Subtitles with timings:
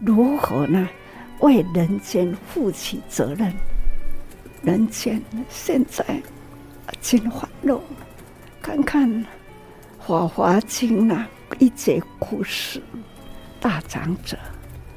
[0.00, 0.88] 如何呢？
[1.40, 3.52] 为人间负起责任。
[4.62, 6.04] 人间现在
[7.00, 7.80] 真欢乐，
[8.60, 9.08] 看看
[10.04, 11.24] 《法华经》那
[11.60, 12.82] 一节故事，
[13.60, 14.36] 大长者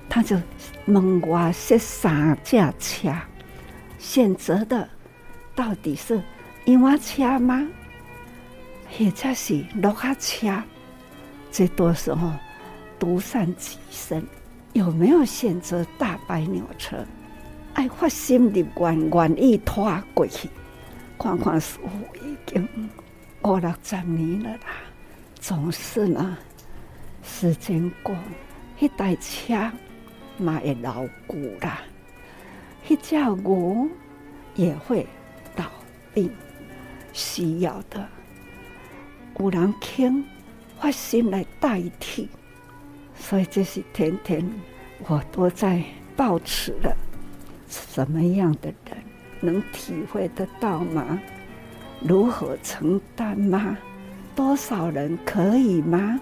[0.10, 0.36] 他就
[0.86, 3.14] 问我这三驾车，
[4.00, 4.90] 选择的
[5.54, 6.20] 到底是
[6.66, 7.68] 鹦鹉车吗？
[8.90, 10.64] 或者是鹿仔车？
[11.52, 12.32] 这多时候
[12.98, 14.26] 独善其身，
[14.74, 17.06] 有没有选择大白牛车？
[17.74, 20.50] 爱发心的愿愿意拖过去，
[21.18, 21.90] 看看师父
[22.22, 22.68] 已经
[23.44, 24.60] 五六十年了啦。
[25.36, 26.38] 总是呢，
[27.24, 28.16] 时间过，
[28.80, 29.72] 那台车
[30.38, 31.80] 嘛会老旧啦，
[32.88, 33.90] 那只牛
[34.56, 35.08] 也会
[35.56, 35.66] 倒
[36.14, 36.30] 病，
[37.14, 38.08] 需要的
[39.40, 40.24] 有人肯
[40.80, 42.30] 发心来代替，
[43.22, 44.46] 所以这些天天
[45.08, 45.82] 我都在
[46.18, 46.94] 抱持的。
[47.70, 48.98] 什么样的人
[49.40, 51.18] 能体会得到吗？
[52.02, 53.78] 如何承担吗？
[54.36, 56.20] 多少人可以吗？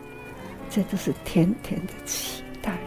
[0.70, 2.78] 这都是天天的期待。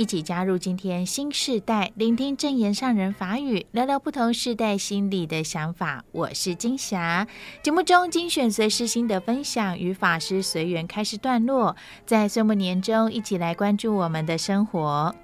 [0.00, 6.02] 一起加入今天新时代，聆听正言上人法语，聊聊不同世代心理的想法。
[6.10, 7.26] 我是金霞。
[7.62, 11.76] 节目中精选随师心得分享与法师随缘开示段落，
[12.06, 15.14] 在岁末年终一起来关注我们的生活。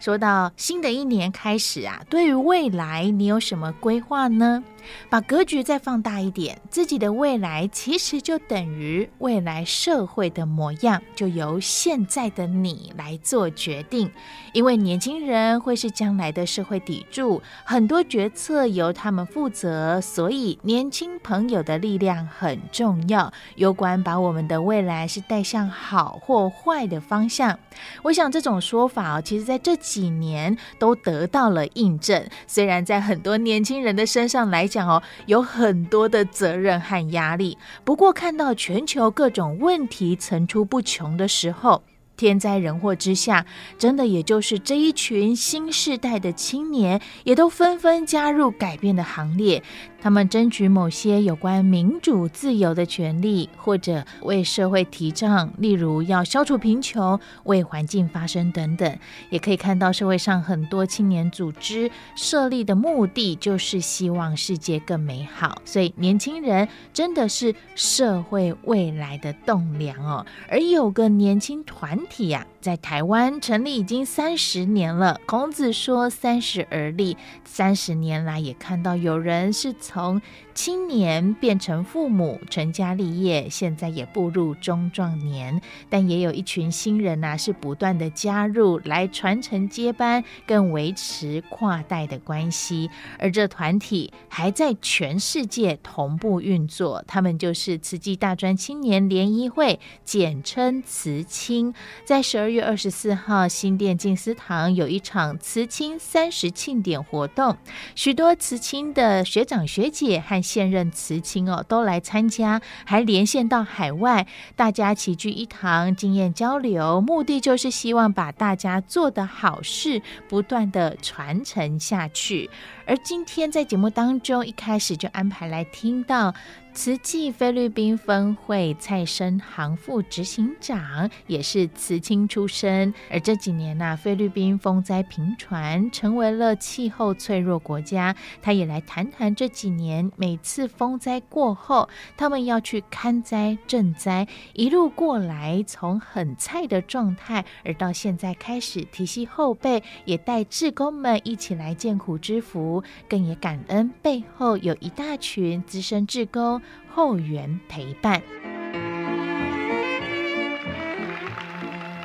[0.00, 4.64] 说到新的一年开始啊，对于未来你有什么规划呢？
[5.08, 14.10] 把格局再放大一点，自己的未来其实就等于未来社会的模样，就由现在的你来做决定。
[14.52, 27.58] 因为年轻人会是将来的社会砥柱，很多决策由他们负责，所以年轻朋友的力量很重要，有关把我们的未来是带向好或坏的方向。
[28.02, 32.22] 我想这种说法哦，其实在这几年都得到了印证。
[32.46, 41.82] 虽然在很多年轻人的身上来讲哦，有很多的责任和压力，不过看到全球各种问题层出不穷的时候，
[42.16, 43.44] 天灾人祸之下，
[43.76, 49.62] 真的也就是这一群新世代的青年，也都纷纷加入改变的行列。
[50.02, 58.98] 他们争取某些有关民主自由的权利，或者为社会提倡，例如要消除贫穷、为环境发声等等。
[59.30, 65.62] 也可以看到社会上很多青年组织设立的目的，就是希望世界更美好。
[65.64, 70.26] 所以年轻人真的是社会未来的栋梁哦。
[70.48, 75.20] 而有个年轻团体呀、啊，在台湾成立已经三十年了。
[75.26, 79.74] 孔子说：“三十而立。”三十年来，也看到有人是。
[79.82, 80.22] 从
[80.54, 92.88] 青年变成父母，成家立业，现在也步入中壮年，但也有一群新人呐、啊，是不断的加入来传承接班，更维持跨代的关系。
[93.18, 101.74] 而这团体还在全世界同步运作，他们就是慈济大专青年联谊会，简称慈青。
[102.04, 107.56] 在十二月二十四号，新店静思堂有一场慈青三十庆典活动，
[107.94, 109.92] 许多慈青的学长学。
[109.92, 114.26] 姐和现任慈青哦都来参加，还连线到海外，
[114.56, 122.48] 大家齐聚一堂，经验交流，目的就是希望把大家做的好事不断的传承下去。
[122.92, 126.34] 而今天在节目当中，一开始就安排来听到。
[126.74, 138.16] 慈济菲律宾分会蔡生行副执行长也是慈青出身，而这几年呢、啊，菲律宾风灾频传，成为了气候脆弱国家。
[138.40, 156.60] 他也来谈谈这几年每次风灾过后，他们要去看灾赈灾，一路过来从很菜的状态，而到现在开始提携后辈，也带志工们一起来见苦知福，更也感恩背后有一大群资深志工。
[156.94, 158.20] 后援陪伴，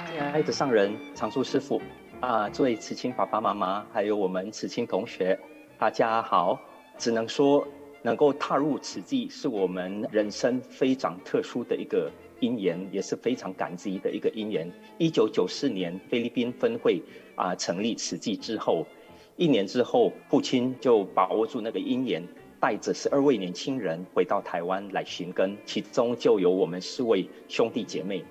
[0.10, 1.82] 亲爱的上人、常住师父
[2.22, 5.38] 啊，作为慈青爸爸妈妈，还有我们慈青同学，
[5.78, 6.58] 大家好。
[6.98, 7.68] 只能说，
[8.02, 12.10] 能够踏入慈济，是我们人生非常特殊的一个
[12.40, 14.72] 因缘，也是非常感激的一个因缘。
[14.98, 17.04] 一九九四年，菲律宾分会
[17.36, 18.88] 啊成立慈济之后，
[19.38, 22.22] 一年之后，父亲就把握住那个因缘。
[22.60, 28.26] 带着十二位年轻人回到台湾来寻根，其中就有我们四位兄弟姐妹。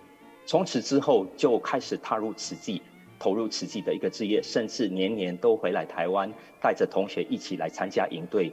[0.44, 2.82] 从此之后就开始踏入慈济，
[3.20, 6.28] 投入慈济的一个志业，甚至年年都回来台湾，
[6.60, 8.52] 带着同学一起来参加营队。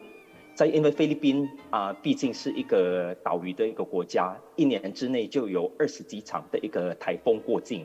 [0.54, 7.84] 在因为菲律宾啊，毕竟是一个岛屿的一个国家，一年之内就有二十几场的一个台风过境，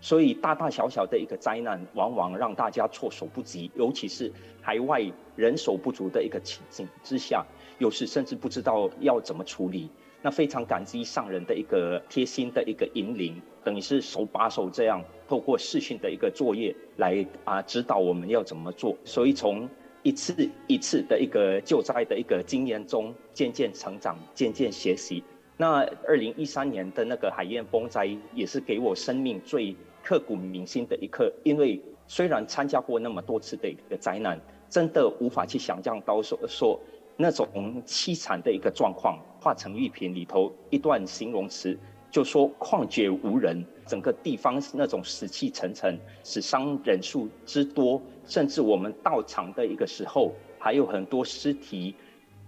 [0.00, 5.02] 所以大大小小的一个灾难，往往让大家措手不及，尤其是海外
[5.34, 7.44] 人手不足的一个情境之下，
[7.78, 9.90] 有时甚至不知道要怎么处理。
[10.22, 18.96] 那非常感激上人的一个贴心的一个引领，等于是手把手这样透过视讯的一个作业来啊指导我们要怎么做。
[19.04, 19.68] 所以从
[20.02, 20.34] 一次
[20.66, 25.22] 一次的一个救灾的一个经验中渐渐成长，渐渐学习。
[25.56, 36.80] 那二零一三年的那个海燕风灾也是给我生命最刻骨铭心的一刻，因为虽然参加过那么多次的一个灾难，真的无法去想象到说说。
[37.18, 37.48] 那种
[37.86, 41.74] 凄惨的一个状况，华城玉屏里头一段形容词，
[42.10, 51.94] 就说旷绝无人，整个地方是那种死气沉沉，死伤人数之多，甚至我们到场的一个时候，还有很多尸体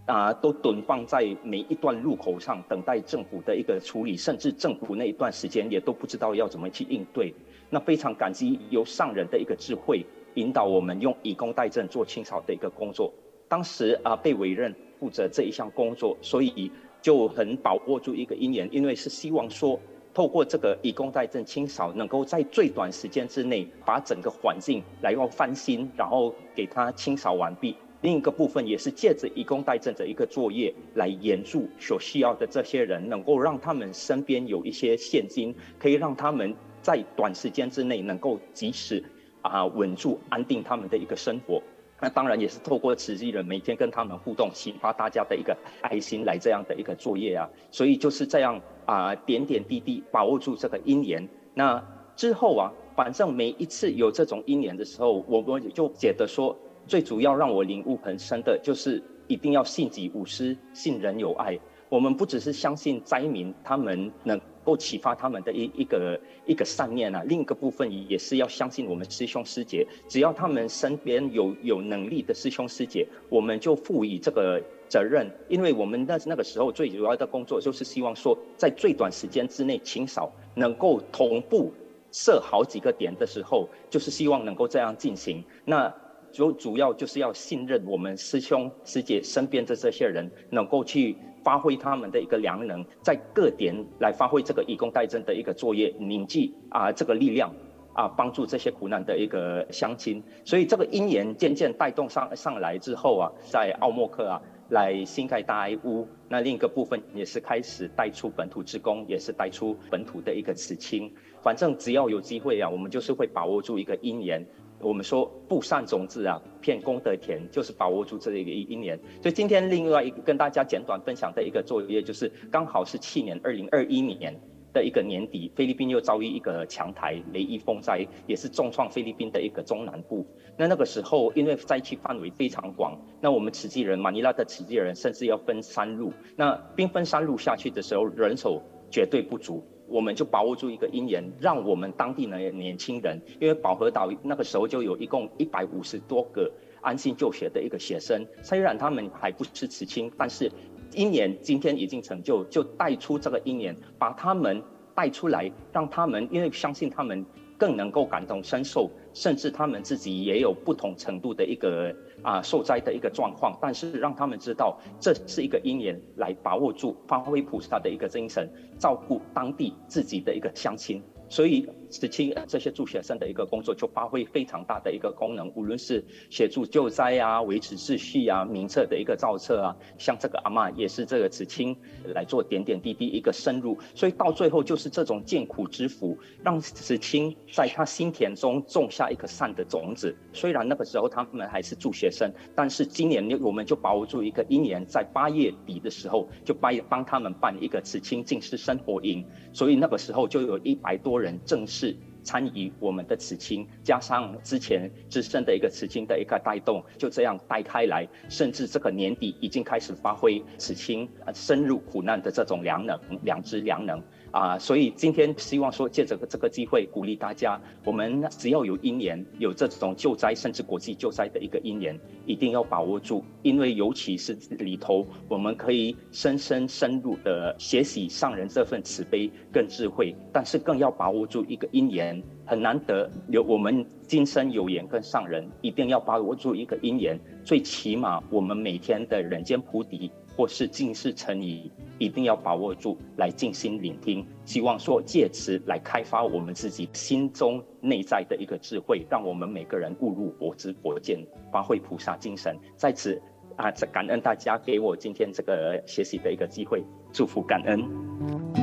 [0.08, 7.34] 啊，都蹲放在每一段路口上，等待政府的一个处理，甚至政府那一段时间也都不知道要怎么去应对。
[7.69, 10.02] 那非常感激由上人的一个智慧，
[10.32, 13.12] 引导我们用以工代赈做清扫的一个工作。
[13.49, 16.72] 当时啊，被委任负责这一项工作，所以
[17.02, 19.78] 就很把握住一个因缘，因为是希望说，
[20.14, 27.76] 透过这个以工代赈清扫，能够在最短时间之内把整个环境来要翻新，然后给它清扫完毕。
[28.00, 39.02] 另一个部分也是借着以工代赈的一个作业，来援助所需要的这些人，能够让他们身边有一些现金，可以让他们在短时间之内能够及时
[39.42, 41.60] 啊稳住安定他们的一个生活。
[42.00, 51.28] 那当然也是透过慈济人每天跟他们互动，启发大家的一个爱心来这样的一个作业啊，所以就是这样啊，点点滴滴把握住这个因缘。
[51.54, 51.84] 那
[52.14, 56.56] 之后啊，反正每一次有这种因缘的时候，我我就觉得说，
[56.88, 61.56] 最主要让我领悟很深的就是一定要信己无私，信人有爱。
[61.88, 64.40] 我们不只是相信灾民他们能。
[64.64, 81.73] 够启发他们的一一个一个善念啊，另一个部分也是要相信我们师兄师姐，只要他们身边有有能力的师兄师姐，我们就赋予这个责任，因为我们那那个时候最主要的工作就是希望说，在最短时间之内清扫，能够同步
[82.12, 85.43] 设好几个点的时候，就是希望能够这样进行。
[85.64, 85.90] 那
[86.38, 91.17] 主主要就是要信任我们师兄师姐身边的这些人，能够去。
[91.44, 97.50] 发挥他们的一个良能，在各点来发挥这个以工代赈的一个作业，凝聚啊这个力量
[97.94, 100.23] 啊，帮助这些苦难的一个乡亲。
[100.44, 111.11] 所以这个因缘渐渐带动上上来之后啊，在奥莫克啊来新盖大爱屋，那另一个部分也是开始带出本土之工，也是带出本土的一个慈亲。
[111.40, 114.44] 反正只要有机会啊，我们就是会把握住一个因缘。
[114.80, 118.98] 我们说不善种子啊，骗功德田，就是把握住这一个一一年。
[119.22, 124.34] 所以今天另外一个跟大家简短分享的一个作业，就是刚好是去年二零二一年
[124.72, 130.25] 的一个年底，菲律宾又遭遇一个强台雷伊风灾，也是重创菲律宾的一个中南部。
[130.56, 136.12] 那那个时候，因为灾区范围非常广，那我们慈济人马尼拉的慈济人甚至要分三路。
[136.36, 139.66] 那兵分三路下去的时候，人手绝对不足。
[139.88, 146.50] 我们就把握住一个因缘，让我们当地的年轻人，因为宝和岛那个时候就有一共一百五十多个
[146.81, 150.50] 安心就学的一个学生，虽然他们还不是慈青，但是
[150.92, 154.62] 因缘今天已经成就，就带出这个因缘，把他们
[154.95, 157.25] 带出来，让他们因为相信他们
[157.58, 161.94] 更能够感同身受，甚至他们自己也有不同程度的一个。
[162.20, 171.00] 啊，受灾的一个状况，但是让他们知道这是一个因缘，来把握住，发挥菩萨的一个精神，照顾当地自己的一个乡亲。
[171.28, 181.76] 所以，慈亲这些助学生的一个工作就发挥非常大的一个功能，无论是协助救灾啊、维持秩序啊、名册的一个造册啊，像这个阿嬷也是这个慈亲
[182.14, 190.16] 来做点点滴滴一个深入，所以到最后就是这种见苦之福，让慈亲在他心田中种下一颗善的种子。
[190.33, 201.18] 虽然那个时候他们还是助学生，但是今年我们就把握住一个一年，在八月底的时候就帮帮他们办一个慈亲进士生活营，所以那个时候就有一百多。
[201.18, 201.94] 人正式是
[202.25, 214.02] 参与我们的慈亲，加上之前自身的一个慈亲的一个带动，就这样带开来，甚至这个年底已经开始发挥慈亲深入苦难的这种良能、良知、良能。
[214.30, 237.18] 啊，所以今天希望说借这个这个机会鼓励大家，我们只要有因缘，有这种救灾甚至国际救灾的一个因缘，一定要把握住，因为尤其是里头，我们可以深深深入的学习上人这份慈悲跟智慧，但是更要把握住一个因，缘，很难得有我们今生有缘跟上人，一定要把握住一个因缘。
[237.44, 241.68] 最起码我们每天的人间菩提或是近视成疑，
[241.99, 244.25] 一定要把握住来静心聆听。
[244.45, 251.18] 希望说借此来开发我们自己心中内在的一个智慧，让我们每个人悟入佛之佛见，
[251.50, 252.57] 发挥菩萨精神。
[252.76, 253.21] 在此
[253.57, 258.57] 啊，感恩大家给我今天这个学习的一个机会，祝福感恩。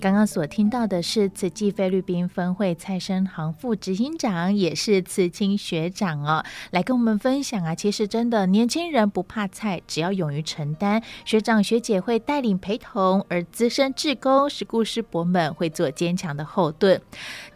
[0.00, 7.74] 刚刚所听到的是慈济菲律宾分会蔡生航副执行长，也是慈青学长哦，来跟我们分享啊。
[7.74, 17.00] 其实真的，年轻人不怕菜，只要勇于承担，学长学姐会带领陪同，而资深志工师姑师伯们会做坚强的后盾。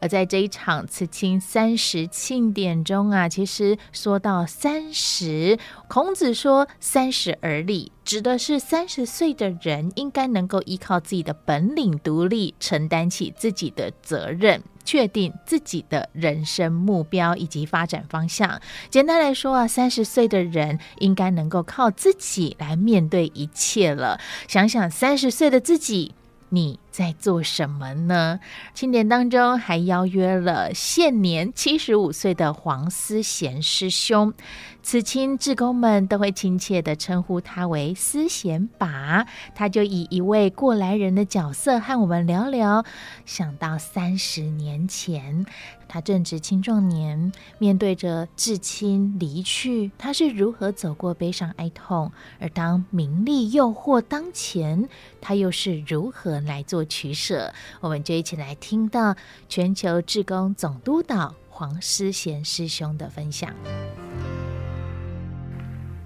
[0.01, 7.93] 而在这一场慈青三十庆典中啊，其实说到三十，孔子说三十而立。
[8.05, 18.61] 指的是三十岁的人应该能够依靠自己的本领独立，承担起自己的责任，确定自己的人生目标以及发展方向。
[18.91, 24.21] 简单来说啊，三十岁的人应该能够靠自己来面对一切了。
[24.49, 26.15] 想想三十岁的自己。
[26.55, 28.39] 你在做什么呢？
[28.75, 34.35] 庆典当中还邀约了现年七十五岁的黄思贤师兄，
[34.83, 39.27] 慈青志工们都会亲切的称呼他为思贤爸。
[39.55, 42.85] 他就以一位过来人的角色和我们聊聊，
[43.25, 45.47] 想到三十年前。
[45.89, 52.11] 他正值青壮年，面对着至亲离去，他是如何走过悲伤哀痛？
[52.41, 54.89] 而当名利诱惑当前，
[55.21, 57.53] 他又是如何来做取舍？
[57.81, 59.15] 我们就一起来听到
[59.49, 63.55] 全球志工总督导黄思贤师兄的分享。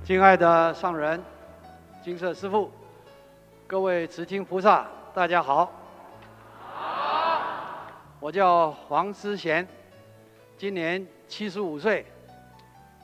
[0.04, 1.22] 敬爱的上人、
[2.04, 2.70] 金色师父、
[3.66, 5.72] 各位慈亲菩萨，大家好。
[8.20, 9.66] 我叫黄思贤。
[10.56, 12.06] 今年七十五岁，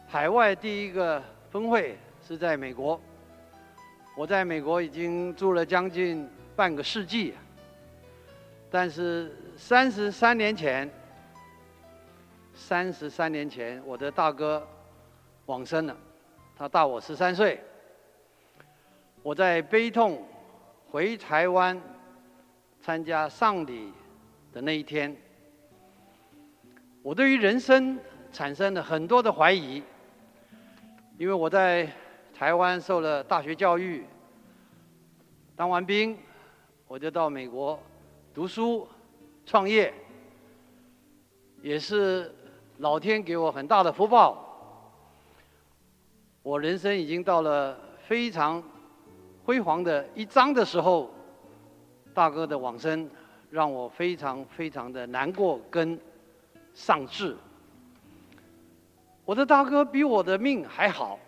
[0.09, 2.99] 海外第一个分会是在美国。
[4.17, 7.35] 我在美国已经住了将近半个世纪，
[8.75, 10.91] 但是三十三年前，
[12.55, 14.67] 三十三年前我的大哥
[15.45, 15.95] 往生了，
[16.57, 17.61] 他大我十三岁。
[19.23, 20.27] 我在悲痛
[20.91, 21.79] 回台湾
[22.81, 23.93] 参加丧礼
[24.55, 25.15] 的那一天。
[27.03, 27.99] 我对于人生
[28.33, 29.83] 产生了很多的怀疑，
[31.19, 31.87] 因为我在
[32.35, 34.07] 台湾受了大学教育，
[35.55, 36.17] 当完兵，
[36.89, 37.79] 我就到美国
[38.35, 38.89] 读书、
[39.45, 39.93] 创业，
[41.61, 42.35] 也是
[42.79, 44.49] 老天给我很大的福报。
[46.43, 48.63] 我人生已经到了非常
[49.45, 51.11] 辉煌的一章的时候，
[52.15, 53.09] 大哥的往生
[53.51, 55.99] 让我非常非常的难过跟。
[56.75, 57.37] 丧志，
[59.27, 61.19] 我的大哥比我的命还好，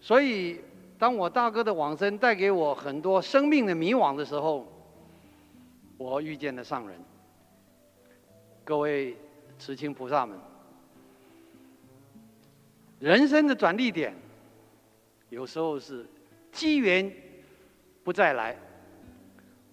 [0.00, 0.60] 所以
[0.96, 4.64] 当我大哥的往生带给我很多生命的迷惘的时候，
[6.04, 6.98] 我遇见了上人。
[8.62, 9.16] 各位
[9.58, 10.38] 慈青菩萨们，
[13.00, 14.14] 人生的转捩点，
[15.30, 16.06] 有时候是
[16.52, 17.10] 机缘
[18.04, 18.54] 不再来，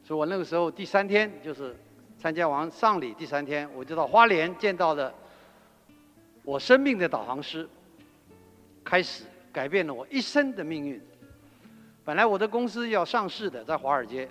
[0.05, 1.75] 所以我那个时候第三天就是。
[2.17, 5.11] 参加完丧礼第三天，我就到花莲见到了
[6.43, 7.67] 我生命的导航师，
[8.83, 11.01] 开始改变了我一生的命运。
[12.05, 14.29] 本来我的公司要上市的，在华尔街。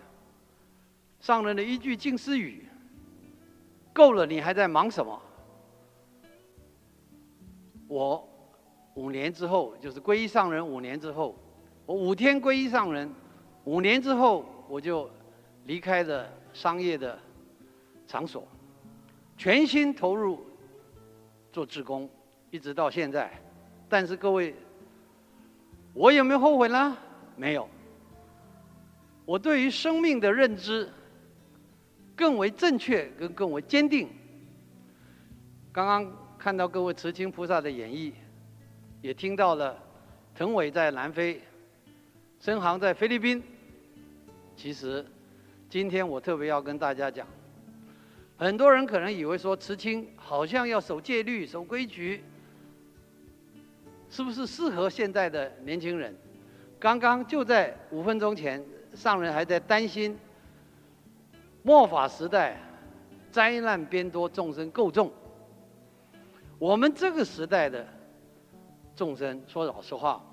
[1.20, 2.66] 上人的一句静思语，
[3.92, 5.22] 够了，你还在忙什么？
[7.86, 8.28] 我
[8.94, 11.36] 五年之后，就是皈依上人五年之后，
[11.86, 13.10] 我五天皈依上人，
[13.64, 15.08] 五年之后我就
[15.66, 17.18] 离开了商业的。
[18.06, 18.44] 场所，
[19.36, 20.44] 全心投入
[21.52, 22.10] 做志工，
[22.50, 23.30] 一直到现在。
[23.88, 24.52] 但是各位，
[25.94, 26.96] 我有没有后悔呢？
[27.36, 27.68] 没有。
[29.24, 30.92] 我对于生命的认知
[32.20, 34.06] 更为正确，跟更为坚定。
[35.72, 38.12] 刚刚看到各位慈亲菩萨的演绎，
[39.00, 39.74] 也听到了
[40.34, 41.40] 腾伟在南非，
[42.38, 43.42] 深航在菲律宾。
[44.54, 45.02] 其实，
[45.70, 47.26] 今天我特别要跟大家讲。
[48.36, 52.22] 很多人可能以为说慈青好像要守戒律、守规矩，
[54.10, 56.14] 是不是适合现在的年轻人？
[56.78, 58.62] 刚刚就在五分钟前，
[58.92, 60.18] 上人还在担心
[61.62, 62.56] 末法时代
[63.30, 65.10] 灾难边多，众生够重。
[66.58, 67.86] 我们这个时代的
[68.96, 70.24] 众生，说老实话，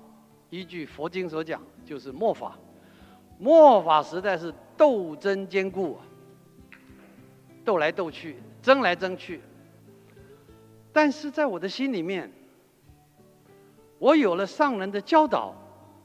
[0.50, 2.58] 依据佛经所讲，就是末法。
[3.38, 5.98] 末法时代是斗争坚固。
[7.64, 9.42] 斗来斗去，争来争去。
[10.92, 12.32] 但是在我的心里面，
[13.98, 15.54] 我有了上人的教导，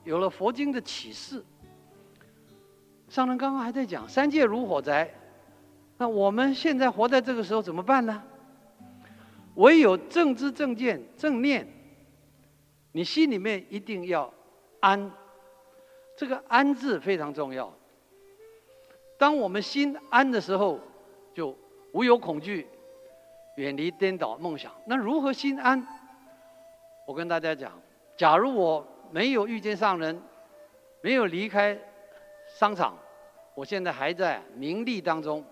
[0.04, 1.44] 有了佛经的启示。
[3.14, 5.08] 上人刚刚还在讲三界如火灾，
[6.00, 8.24] 那我们现在活在这个时候怎么办呢？
[9.54, 11.68] 唯有正知正见正念，
[12.92, 14.34] 你心里面一定要
[14.80, 15.12] 安。
[16.18, 17.72] 这个“安”字非常重要。
[19.20, 20.80] 当我们心安的时候，
[21.36, 21.56] 就
[21.92, 22.68] 无有恐惧，
[23.58, 24.72] 远离颠倒梦想。
[24.88, 25.86] 那如何心安？
[27.06, 27.80] 我跟大家讲，
[28.18, 30.20] 假如我没有遇见上人，
[31.02, 31.78] 没有离开
[32.48, 32.98] 商场，
[33.56, 35.44] 我现在还在名利当中，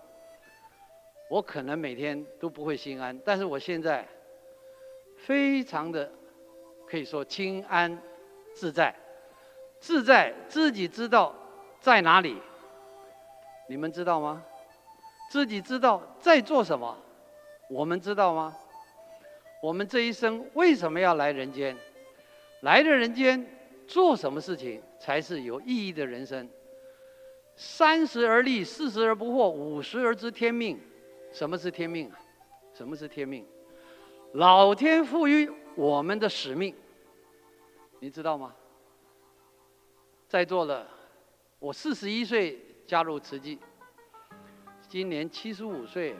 [1.28, 3.18] 我可能每天都不会心安。
[3.24, 4.06] 但是我现在
[5.18, 6.10] 非常的
[6.86, 7.96] 可以说清安
[8.54, 8.94] 自在。
[9.78, 11.34] 自在自己知道
[11.80, 12.36] 在哪里，
[13.68, 14.44] 你们知道吗？
[15.30, 16.96] 自己知道在做什么，
[17.68, 18.56] 我们知道吗？
[19.60, 21.76] 我们这一生为什么要来人间？
[22.60, 23.44] 来的人间
[23.88, 26.48] 做什么事情才是有意义的人生？
[27.62, 30.80] 三十而立，四十而不惑，五十而知天命。
[31.32, 32.18] 什么是天命啊？
[32.74, 33.46] 什么是天命？
[34.32, 36.74] 老天赋予我们的使命，
[38.00, 38.52] 你知道吗？
[40.28, 40.84] 在座的，
[41.60, 43.60] 我四十一岁加入慈济，
[44.88, 46.16] 今年七十五岁，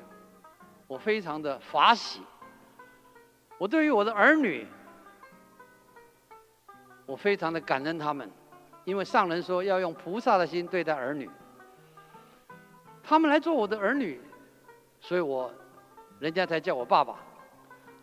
[0.87, 2.21] 我非常的法喜。
[3.59, 4.65] 我对于我的儿女，
[7.05, 8.31] 我非常的感恩他们，
[8.85, 11.29] 因为上人说要用菩萨的心对待儿女。
[13.03, 14.21] 他们来做我的儿女，
[15.01, 15.53] 所以我，
[16.19, 17.17] 人家才叫我爸爸。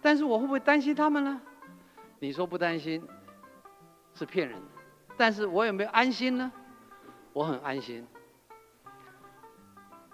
[0.02, 1.42] 但是我会不会担心他们呢？
[2.20, 3.02] 你说不担心，
[4.14, 4.66] 是骗人的。
[5.18, 6.52] 但是我有没有安心呢？
[7.34, 8.06] 我很安心。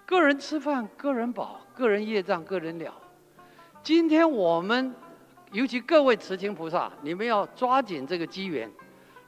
[0.06, 2.94] 个人吃饭，个人饱；个人业障，个人了。
[3.82, 4.94] 今天我们，
[5.52, 8.72] 尤其各位慈亲菩萨，你们要抓紧这个机缘，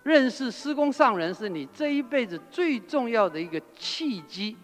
[0.07, 4.55] 认识师公上人是你这一辈子最重要的一个契机。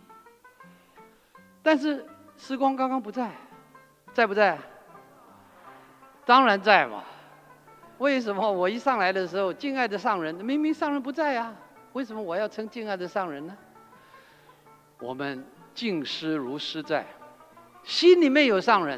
[1.62, 2.06] 但是
[2.38, 3.30] 师公刚刚不在，
[4.13, 4.58] 在不在？
[6.26, 7.04] 当然在嘛。
[7.98, 11.54] 为什么我一上来的时候，敬爱的上人明明上人不在啊？
[11.91, 13.54] 为什么我要称敬爱的上人呢？
[15.00, 17.06] 我们敬师如师在，
[17.84, 18.98] 心里面有上人，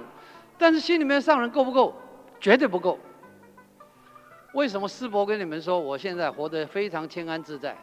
[0.60, 1.96] 但是心里面上人够不够？
[2.39, 3.00] 绝对不够。
[4.56, 7.76] 为什么师伯跟你们说，我现在活得非常清安自在？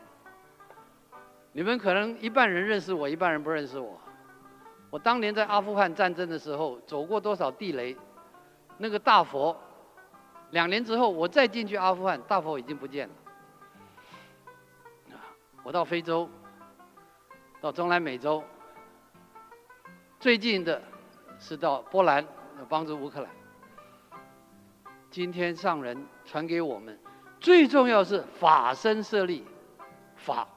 [1.53, 4.01] 你们可能一半人认识我，一半人不认识我。
[4.89, 7.95] 我当年在阿富汗战争的时候，走过多少地雷，
[8.79, 9.55] 那个大佛。
[10.53, 13.15] 两年之后，我再进去阿富汗，大佛已经不见了。
[15.63, 16.27] 我到非洲，
[17.61, 18.43] 到中南美洲，
[20.19, 20.81] 最近的
[21.39, 22.27] 是到波兰，
[22.67, 23.42] 帮助乌克兰。
[25.13, 26.99] 今天上人传给我们，
[27.39, 29.45] 最重要是法身设立，
[30.17, 30.49] 法。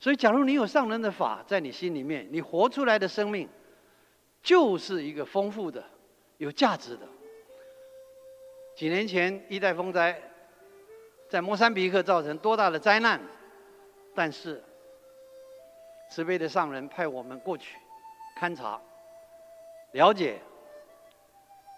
[0.00, 3.46] 所以，假如你有上人的法在你心里面，你活出来的生命，
[4.42, 5.84] 就是一个丰富的、
[6.38, 7.06] 有价值的。
[8.74, 10.18] 几年前一代风灾，
[11.28, 13.20] 在莫桑比克造成多大的灾难？
[14.14, 14.64] 但是
[16.10, 17.76] 慈悲的上人派我们过去
[18.40, 18.80] 勘察、
[19.92, 20.40] 了解。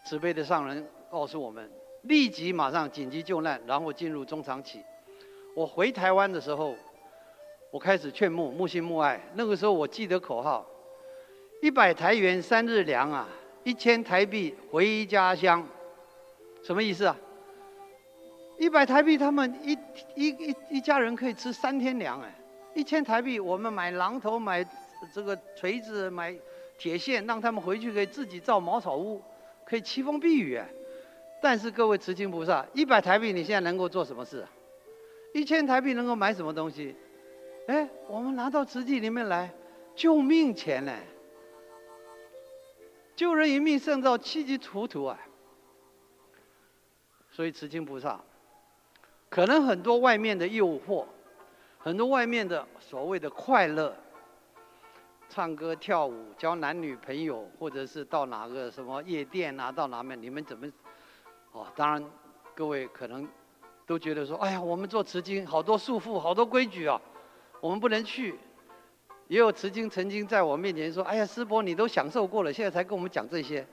[0.05, 1.71] 慈悲的上人告诉我们，
[2.03, 4.81] 立即马上紧急救难，然后进入中长期。
[5.55, 6.75] 我回台湾的时候，
[7.71, 9.21] 我开始劝募，募心募爱。
[9.35, 10.67] 那个时候我记得口号：
[11.63, 13.29] 一百台元三日粮啊，
[13.65, 15.67] 一千台币回家乡。
[16.63, 17.17] 什么意思啊？
[18.59, 19.73] 一百台币，他们一
[20.15, 22.35] 一一一家人可以吃三天粮哎。
[22.75, 24.65] 一千台币，我们买榔头、买
[25.13, 26.35] 这个锤子、买
[26.77, 29.21] 铁线，让他们回去可以自己造茅草屋，
[29.65, 30.69] 可以栖风避雨哎。
[31.41, 34.47] 但是各位慈亲菩萨，一百台币你现在能够做什么事？
[35.33, 36.97] 一千台币能够买什么东西？
[37.69, 39.53] 哎，我们拿到慈济里面来，
[39.95, 40.93] 救命钱呢？
[43.15, 45.19] 救人一命胜造七级浮屠啊！
[47.31, 48.21] 所以慈亲菩萨，
[49.29, 51.05] 可能很多外面的诱惑，
[51.79, 53.95] 很多外面的所谓的快乐，
[55.29, 60.67] 唱歌跳舞、交男女朋友，或者是到哪个什么夜店啊，到哪面你们怎么？
[61.53, 62.05] 哦，当然
[62.55, 63.27] 各位可能
[63.87, 67.01] 都觉得说，哎呀，我们做慈经好多束缚，好多规矩啊，
[67.61, 68.39] 我们不能去。
[69.27, 73.67] 也有慈经曾经在我面前说，哎呀，师伯你都享受过了，现在才跟我们讲这些。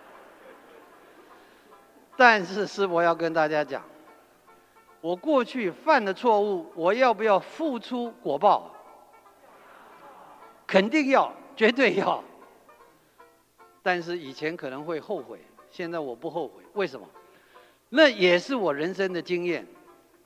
[2.16, 3.82] 但是师伯要跟大家讲，
[5.00, 8.74] 我过去犯的错误，我要不要付出果报？
[10.66, 11.32] 肯定要。
[11.56, 12.24] 绝对要。
[13.82, 15.38] 但是以前可能会后悔，
[15.70, 16.62] 现在我不后悔。
[16.74, 17.08] 为什么？
[17.88, 19.66] 那也是我人生的经验，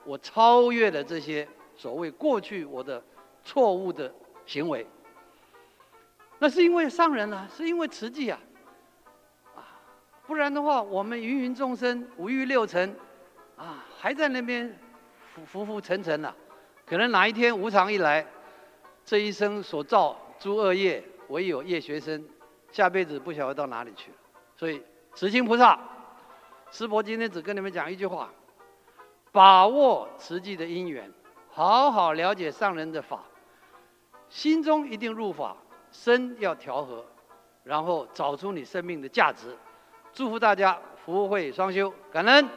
[0.03, 3.03] 我超越了这些所谓过去我的
[3.43, 4.13] 错误的
[4.45, 4.85] 行为。
[6.37, 8.39] 那是因为上人啊，是因为慈济啊，
[9.55, 9.65] 啊，
[10.27, 12.95] 不然的话，我们芸芸众生五欲六尘，
[13.55, 14.77] 啊，还在那边
[15.33, 16.35] 浮浮浮沉沉啊，
[16.85, 18.25] 可能哪一天无常一来，
[19.05, 22.23] 这一生所造诸恶业，唯有业学生。
[22.71, 24.17] 下辈子不晓得到哪里去了，
[24.57, 24.83] 所以
[25.15, 25.79] 慈心菩萨，
[26.71, 28.29] 师伯今天只跟你们讲一句话：
[29.31, 31.09] 把握慈济的因缘，
[31.49, 33.21] 好好了解上人的法，
[34.27, 35.55] 心中一定入法，
[35.89, 37.05] 身要调和，
[37.63, 39.57] 然后找出你生命的价值。
[40.11, 42.49] 祝福大家福慧双修，感恩。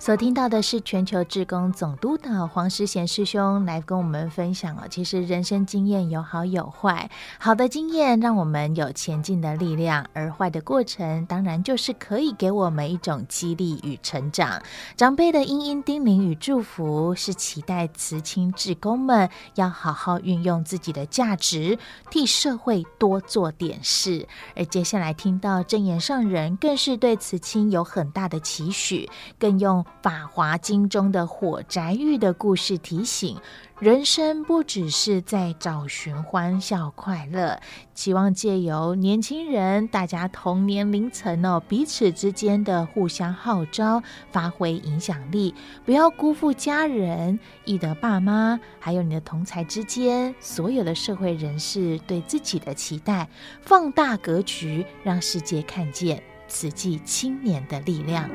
[0.00, 14.62] 所听到的是全球志工总督导黄诗贤师兄来跟我们分享哦，其实人生经验有好有坏，好的经验让我们有前进的力量，而坏的过程当然就是可以给我们一种激励与成长。
[14.96, 21.76] 长辈的殷殷叮咛与祝福，是期待慈亲志工们要好好运用自己的价值，
[22.08, 24.26] 替社会多做点事。
[24.54, 29.84] 而接下来听到正言上人，更是对慈亲有很大的期许，更用。
[30.02, 33.38] 《法华经》中的火宅喻的故事提醒，
[33.78, 37.60] 人生不只是在找寻欢笑快乐，
[37.94, 53.28] 希望借由年轻人大家同年龄层哦，彼此之间的互相号召，发挥影响力，不要辜负家人、义德爸妈，还有你的同才之间，所有的社会人士对自己的期待，
[53.62, 58.28] 放大格局，让世界看见此际青年的力量。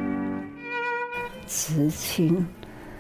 [1.56, 2.44] 慈亲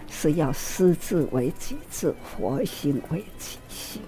[0.07, 3.99] 是要师自为己志，佛心为己心。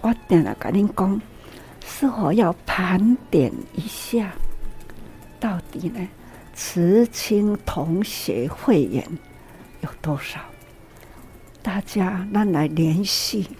[0.00, 1.20] 我定来跟您讲，
[1.84, 4.32] 是否要盘点一下，
[5.38, 6.08] 到底呢？
[6.54, 9.06] 慈亲同学会员
[9.82, 10.40] 有多少？
[11.62, 13.50] 大家让来联系，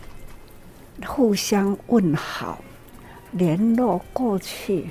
[1.06, 2.64] 互相问好，
[3.32, 4.86] 联络过去，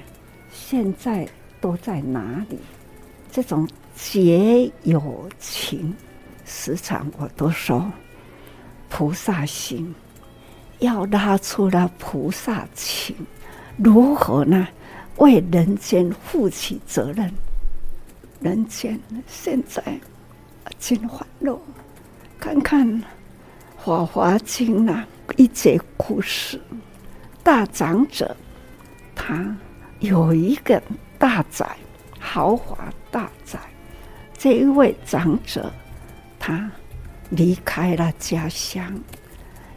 [0.51, 1.27] 现在
[1.59, 2.59] 都在哪里？
[3.31, 3.67] 这种。
[3.95, 5.95] 结有情，
[6.45, 7.91] 时常我都说，
[8.89, 9.93] 菩萨心
[10.79, 13.15] 要拉出了菩萨情，
[13.77, 14.67] 如何呢？
[15.17, 17.31] 为人间负起责任。
[18.41, 19.81] 人间现在
[20.79, 21.57] 真欢乐，
[22.39, 22.87] 看看
[23.77, 25.05] 《法华经》那
[25.37, 26.59] 一节故事，
[27.43, 28.35] 大长者
[29.15, 29.55] 他
[29.99, 30.81] 有一个
[31.19, 31.77] 大宅，
[32.19, 33.59] 豪华大宅。
[34.43, 35.71] 这一位长者，
[36.37, 36.69] 他
[37.29, 38.93] 离开了家乡，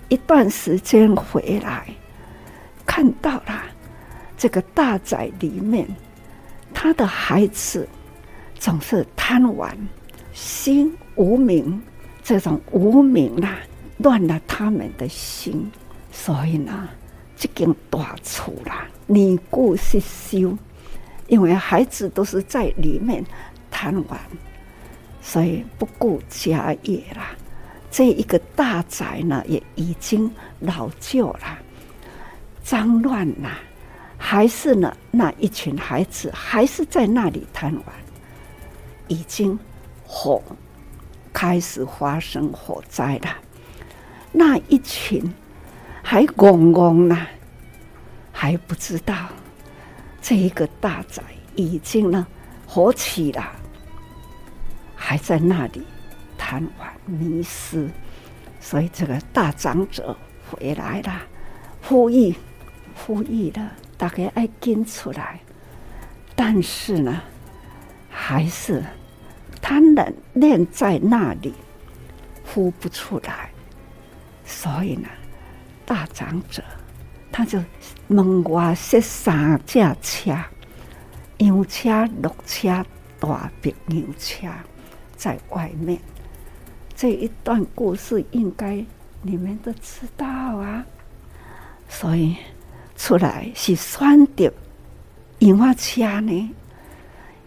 [0.08, 1.86] 一段时间回来，
[2.84, 3.62] 看到了
[4.36, 5.86] 这个大宅里面，
[6.74, 7.88] 他的孩子
[8.56, 9.72] 总是贪玩，
[10.32, 11.80] 心无明，
[12.24, 13.58] 这种无明啊，
[13.98, 15.70] 乱了他们的心，
[16.10, 16.88] 所以呢，
[17.36, 20.58] 这间大厝啦，你故是修，
[21.28, 23.24] 因为孩子都是在里面
[23.70, 24.18] 贪玩。
[25.28, 27.20] 所以不顾家业了，
[27.90, 31.58] 这一个大宅呢，也已经老旧了，
[32.62, 33.50] 脏乱了，
[34.16, 37.84] 还是呢那一群孩子还是在那里贪玩，
[39.08, 39.58] 已经
[40.06, 40.40] 火
[41.32, 43.36] 开始发生火灾了，
[44.30, 45.20] 那一群
[46.04, 47.26] 还懵懵呢，
[48.30, 49.12] 还不知道
[50.22, 51.20] 这一个大宅
[51.56, 52.24] 已经呢
[52.64, 53.55] 火起了。
[55.08, 55.86] 还在那里
[56.36, 57.88] 贪玩迷失，
[58.60, 60.16] 所以这个大长者
[60.50, 61.22] 回来了，
[61.80, 62.34] 呼吁
[62.92, 65.38] 呼吁了，大概爱跟出来，
[66.34, 67.22] 但是呢，
[68.10, 68.82] 还是
[69.62, 71.54] 他能念在那里，
[72.44, 73.50] 呼不出来，
[74.44, 75.08] 所以呢，
[75.84, 76.64] 大长者
[77.30, 77.62] 他就
[78.08, 80.36] 门外说三架车，
[81.38, 82.84] 牛车、绿车、
[83.20, 84.48] 大白牛车。
[85.16, 85.98] 在外面，
[86.94, 88.84] 这一段故事应该
[89.22, 90.84] 你们都知道啊。
[91.88, 92.36] 所以
[92.96, 94.52] 出来是选择
[95.38, 96.50] 洋花车呢，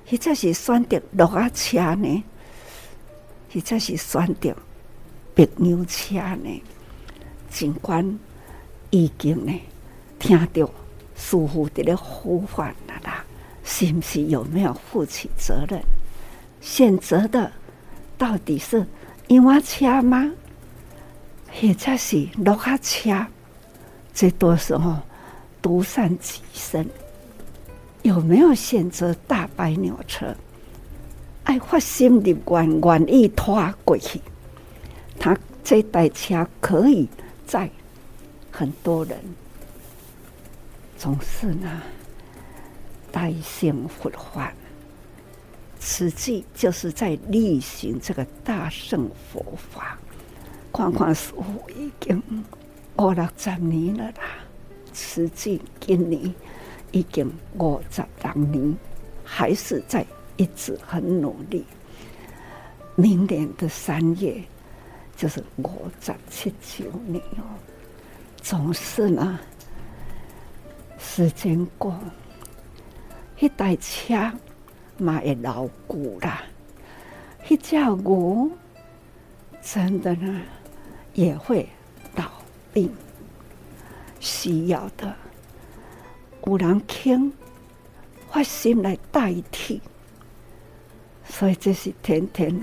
[0.09, 2.23] 或者是选择绿花车呢，
[3.53, 4.55] 或者是选择
[5.35, 6.63] 白牛车呢？
[7.49, 8.19] 尽管
[8.89, 9.53] 已经呢
[10.17, 10.69] 听到
[11.15, 13.23] 师傅的呼唤了啦，
[13.63, 15.81] 是不是有没有负起责任？
[16.61, 17.51] 选择的。
[18.19, 18.85] 到底是
[19.29, 20.29] 洋车吗？
[21.47, 23.25] 或者是绿卡车？
[24.13, 24.97] 这多时候
[25.61, 26.85] 独善其身，
[28.01, 30.35] 有没有选择大白牛车？
[31.45, 34.19] 爱发心的愿愿意拖过去，
[35.17, 37.07] 他这台车可以
[37.47, 37.69] 载
[38.51, 39.17] 很多人，
[40.97, 41.81] 总是呢，
[43.13, 44.51] 大兴佛法。
[45.79, 49.97] 实际就是在例行这个大乘佛法。
[50.71, 52.21] 看看师父已经
[52.97, 54.21] 五六十年了啦，
[54.93, 56.33] 实际今年
[56.91, 58.77] 已经五十六年，
[59.23, 60.05] 还是在
[60.37, 61.65] 一直很努力。
[62.95, 64.43] 明年的三月
[65.15, 67.43] 就是五十七九年哦，
[68.41, 69.39] 总是呢，
[70.99, 71.97] 时间过，
[73.39, 74.15] 一台车。
[74.99, 76.43] 嘛会老古啦，
[77.47, 78.51] 一只牛
[79.61, 80.41] 真的呢
[81.13, 81.67] 也会
[82.15, 82.25] 老
[82.73, 82.91] 病，
[84.19, 85.15] 需要的
[86.45, 87.31] 有人肯
[88.29, 89.81] 发心来代替，
[91.25, 92.55] 所以这是天天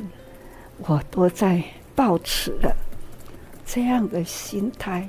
[0.79, 1.62] 我都在
[1.94, 2.75] 抱持了
[3.64, 5.09] 这样的心态，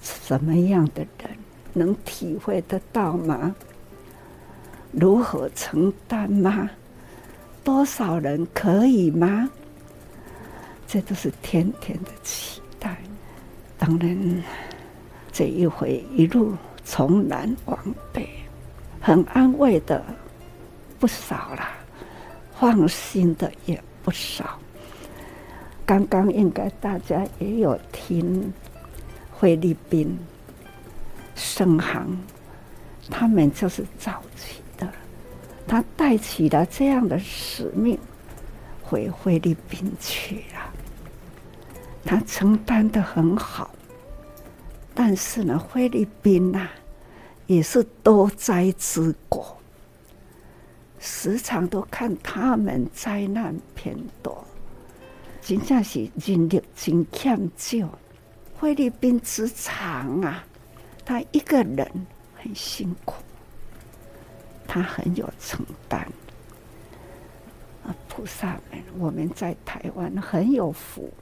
[0.00, 1.36] 什么样的人
[1.72, 3.54] 能体会得到吗？
[4.98, 6.70] 如何承担吗？
[7.62, 9.50] 多少人可以吗？
[10.86, 12.96] 这都是天天的期待。
[13.78, 14.42] 当然，
[15.32, 16.54] 这一回一路
[16.84, 17.78] 从南往
[18.12, 18.28] 北，
[19.00, 20.04] 很安慰的
[21.00, 21.68] 不少了，
[22.52, 24.58] 放心的也不少。
[25.84, 28.52] 刚刚应该大家也有听
[29.40, 30.16] 菲律宾
[31.34, 32.16] 圣航，
[33.10, 34.62] 他们就是早期。
[35.66, 37.98] 他带起了这样的使命，
[38.82, 40.72] 回菲律宾去了。
[42.04, 43.74] 他承担的很好，
[44.94, 46.68] 但是呢，菲律宾呐、
[47.46, 49.56] 也是多灾之国，
[50.98, 54.44] 时常都看他们灾难偏多，
[55.40, 57.88] 真正是人力真欠救。
[58.60, 60.44] 菲律宾之长啊，
[61.04, 63.14] 他一个人很辛苦。
[64.66, 66.00] 他很有承担
[67.84, 67.94] 啊！
[68.08, 71.12] 菩萨们，我们在台湾很有福，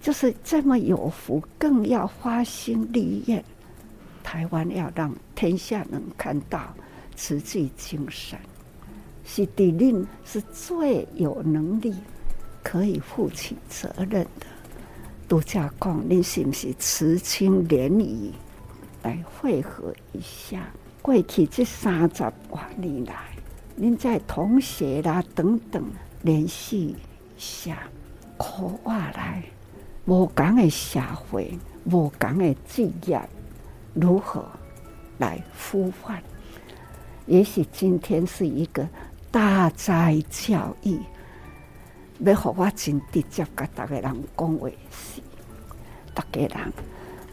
[0.00, 3.44] 就是这么有福，更要花心立愿。
[4.22, 6.74] 台湾要让天下能看到
[7.16, 8.38] 慈济精神，
[9.24, 11.94] 是地令是最有能力
[12.62, 14.46] 可以负起责任的。
[15.28, 18.32] 独家讲，你是不是慈亲联谊
[19.02, 20.68] 来会合一下？
[21.02, 23.14] 过去这三十多年来，
[23.74, 25.82] 您在同学啦等等
[26.22, 26.94] 联系
[27.38, 27.78] 下，
[28.36, 29.42] 可话来，
[30.04, 33.18] 无共的社会，无共的职业，
[33.94, 34.46] 如何
[35.18, 36.22] 来呼唤？
[37.26, 38.86] 也许今天是一个
[39.30, 41.00] 大灾教育，
[42.18, 45.22] 要让我真直接跟大家人讲话是，
[46.12, 46.72] 大家人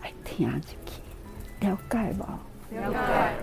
[0.02, 2.47] 来听进去，了解无？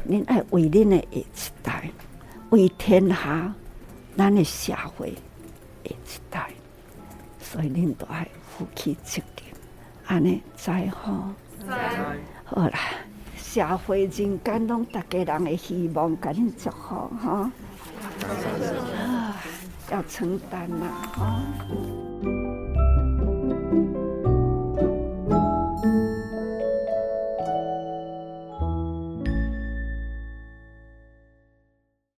[0.04, 1.26] 您爱为您的下一
[1.62, 1.90] 代，
[2.50, 3.52] 为天下，
[4.16, 5.14] 咱的社会
[5.84, 5.94] 下一
[6.30, 6.50] 代，
[7.40, 9.54] 所以您都爱负起责任。
[10.06, 11.32] 安尼再好，
[12.44, 12.78] 好啦，
[13.36, 17.50] 社会人间拢大家人的希望，给您祝福哈。
[19.90, 21.40] 要承担呐，哈。